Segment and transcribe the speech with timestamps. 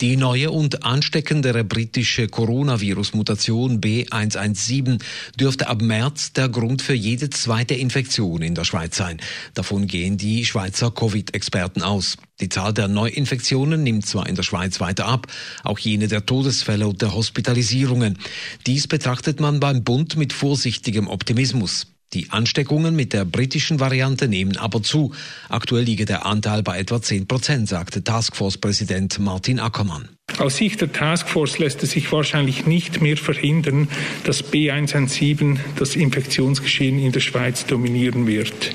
[0.00, 5.02] Die neue und ansteckendere britische Coronavirus-Mutation B117
[5.38, 9.20] dürfte ab März der Grund für jede zweite Infektion in der Schweiz sein.
[9.54, 12.16] Davon gehen die Schweizer Covid-Experten aus.
[12.40, 15.26] Die Zahl der Neuinfektionen nimmt zwar in der Schweiz weiter ab,
[15.62, 18.18] auch jene der Todesfälle und der Hospitalisierungen.
[18.66, 21.86] Dies betrachtet man beim Bund mit vorsichtigem Optimismus.
[22.12, 25.12] Die Ansteckungen mit der britischen Variante nehmen aber zu.
[25.48, 30.08] Aktuell liege der Anteil bei etwa 10 Prozent, sagte Taskforce-Präsident Martin Ackermann.
[30.38, 33.88] Aus Sicht der Taskforce lässt es sich wahrscheinlich nicht mehr verhindern,
[34.24, 38.74] dass B117 das Infektionsgeschehen in der Schweiz dominieren wird.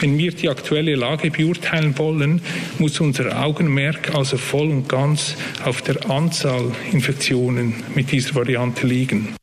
[0.00, 2.40] Wenn wir die aktuelle Lage beurteilen wollen,
[2.78, 9.34] muss unser Augenmerk also voll und ganz auf der Anzahl Infektionen mit dieser Variante liegen.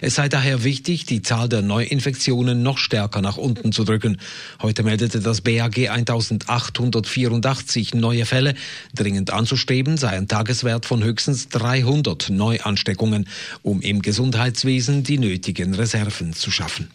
[0.00, 4.18] Es sei daher wichtig, die Zahl der Neuinfektionen noch stärker nach unten zu drücken.
[4.60, 8.54] Heute meldete das BAG 1884 neue Fälle.
[8.94, 13.28] Dringend anzustreben sei ein Tageswert von höchstens 300 Neuansteckungen,
[13.62, 16.90] um im Gesundheitswesen die nötigen Reserven zu schaffen.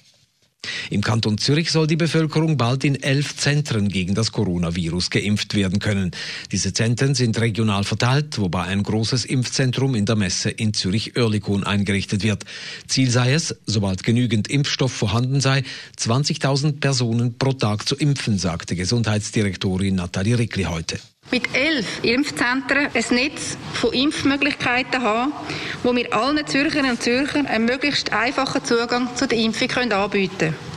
[0.90, 5.80] Im Kanton Zürich soll die Bevölkerung bald in elf Zentren gegen das Coronavirus geimpft werden
[5.80, 6.12] können.
[6.52, 12.24] Diese Zentren sind regional verteilt, wobei ein großes Impfzentrum in der Messe in Zürich-Oerlikon eingerichtet
[12.24, 12.46] wird.
[12.88, 15.64] Ziel sei es, sobald genügend Impfstoff vorhanden sei,
[16.00, 21.00] 20.000 Personen pro Tag zu impfen, sagte Gesundheitsdirektorin Nathalie Rickli heute
[21.32, 25.34] mit elf Impfzentren ein Netz von Impfmöglichkeiten haben,
[25.82, 30.73] wo wir allen Zürcherinnen und Zürchern einen möglichst einfachen Zugang zu der Impfung anbieten können.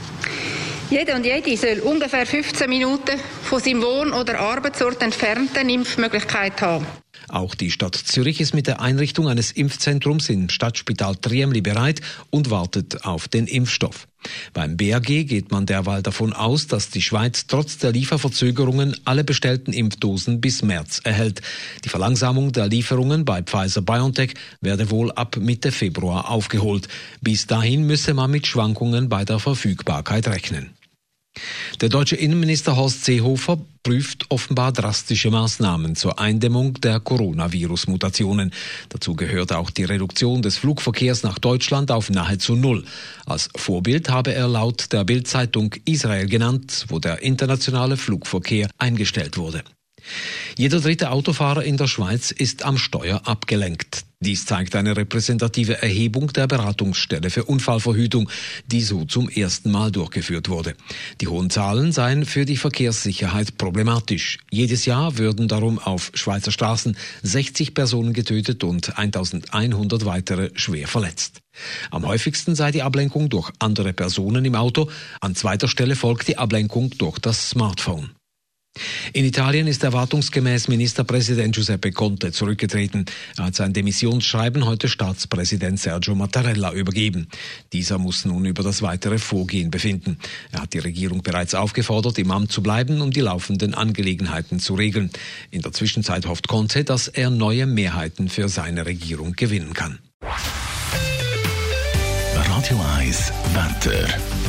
[0.89, 6.63] Jeder und jede soll ungefähr 15 Minuten von seinem Wohn- oder Arbeitsort entfernt eine Impfmöglichkeit
[6.63, 6.87] haben.
[7.29, 12.51] Auch die Stadt Zürich ist mit der Einrichtung eines Impfzentrums im Stadtspital Triemli bereit und
[12.51, 14.07] wartet auf den Impfstoff.
[14.53, 19.73] Beim BAG geht man derweil davon aus, dass die Schweiz trotz der Lieferverzögerungen alle bestellten
[19.73, 21.43] Impfdosen bis März erhält.
[21.85, 26.87] Die Verlangsamung der Lieferungen bei Pfizer BioNTech werde wohl ab Mitte Februar aufgeholt.
[27.21, 30.76] Bis dahin müsse man mit Schwankungen bei der Verfügbarkeit rechnen.
[31.81, 38.53] Der deutsche Innenminister Horst Seehofer prüft offenbar drastische Maßnahmen zur Eindämmung der Coronavirus-Mutationen.
[38.89, 42.85] Dazu gehört auch die Reduktion des Flugverkehrs nach Deutschland auf nahezu null.
[43.27, 49.63] Als Vorbild habe er laut der Bildzeitung Israel genannt, wo der internationale Flugverkehr eingestellt wurde.
[50.57, 54.06] Jeder dritte Autofahrer in der Schweiz ist am Steuer abgelenkt.
[54.21, 58.31] Dies zeigt eine repräsentative Erhebung der Beratungsstelle für Unfallverhütung,
[58.67, 60.75] die so zum ersten Mal durchgeführt wurde.
[61.21, 64.39] Die hohen Zahlen seien für die Verkehrssicherheit problematisch.
[64.51, 71.41] Jedes Jahr würden darum auf Schweizer Straßen 60 Personen getötet und 1100 weitere schwer verletzt.
[71.91, 74.91] Am häufigsten sei die Ablenkung durch andere Personen im Auto,
[75.21, 78.16] an zweiter Stelle folgt die Ablenkung durch das Smartphone.
[79.13, 83.05] In Italien ist erwartungsgemäß Ministerpräsident Giuseppe Conte zurückgetreten.
[83.37, 87.29] Er hat sein Demissionsschreiben heute Staatspräsident Sergio Mattarella übergeben.
[87.73, 90.19] Dieser muss nun über das weitere Vorgehen befinden.
[90.53, 94.75] Er hat die Regierung bereits aufgefordert, im Amt zu bleiben, um die laufenden Angelegenheiten zu
[94.75, 95.11] regeln.
[95.51, 99.99] In der Zwischenzeit hofft Conte, dass er neue Mehrheiten für seine Regierung gewinnen kann.
[102.35, 104.46] Radio 1 Wetter.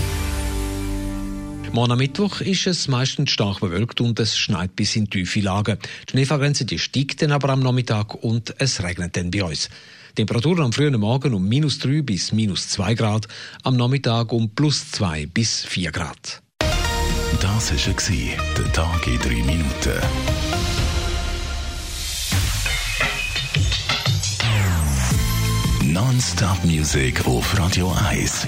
[1.74, 5.78] Morgen am Mittwoch ist es meistens stark bewölkt und es schneit bis in tiefe Lagen.
[6.08, 9.70] Die Schneefallgrenze die steigt dann aber am Nachmittag und es regnet dann bei uns.
[10.16, 13.28] Temperaturen am frühen Morgen um minus 3 bis minus 2 Grad,
[13.64, 16.42] am Nachmittag um plus 2 bis 4 Grad.
[17.40, 20.02] Das war der Tag in 3 Minuten.
[25.84, 28.48] Non-Stop-Musik auf Radio 1.